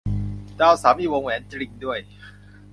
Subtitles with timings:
[0.59, 1.99] ดาวเสาร์มีวงแหวนจริงด้วย